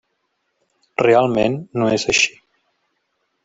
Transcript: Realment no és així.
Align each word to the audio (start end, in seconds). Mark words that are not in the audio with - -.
Realment 1.03 1.59
no 1.83 1.93
és 1.99 2.09
així. 2.15 2.35